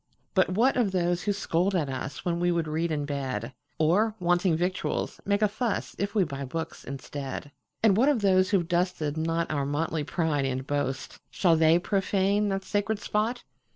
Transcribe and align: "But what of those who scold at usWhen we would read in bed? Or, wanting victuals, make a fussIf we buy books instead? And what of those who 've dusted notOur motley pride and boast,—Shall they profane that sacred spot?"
"But 0.33 0.49
what 0.49 0.77
of 0.77 0.91
those 0.91 1.21
who 1.21 1.31
scold 1.31 1.75
at 1.75 1.87
usWhen 1.87 2.39
we 2.39 2.51
would 2.51 2.67
read 2.67 2.91
in 2.91 3.05
bed? 3.05 3.53
Or, 3.77 4.15
wanting 4.19 4.57
victuals, 4.57 5.21
make 5.25 5.43
a 5.43 5.47
fussIf 5.47 6.15
we 6.15 6.23
buy 6.23 6.43
books 6.43 6.83
instead? 6.83 7.51
And 7.83 7.95
what 7.95 8.09
of 8.09 8.21
those 8.23 8.49
who 8.49 8.57
've 8.63 8.67
dusted 8.67 9.13
notOur 9.15 9.63
motley 9.67 10.03
pride 10.03 10.45
and 10.45 10.65
boast,—Shall 10.65 11.55
they 11.55 11.77
profane 11.77 12.49
that 12.49 12.63
sacred 12.63 12.97
spot?" 12.97 13.43